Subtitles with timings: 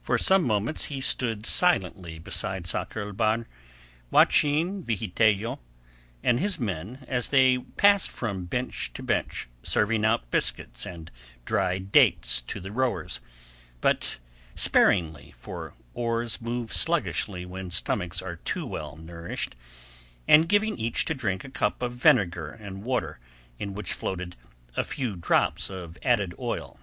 [0.00, 3.48] For some moments he stood silently beside Sakr el Bahr
[4.08, 5.58] watching Vigitello
[6.22, 11.10] and his men as they passed from bench to bench serving out biscuits and
[11.44, 14.20] dried dates to the rowers—but
[14.54, 21.42] sparingly, for oars move sluggishly when stomachs are too well nourished—and giving each to drink
[21.42, 23.18] a cup of vinegar and water
[23.58, 24.36] in which floated
[24.76, 26.78] a few drops of added oil.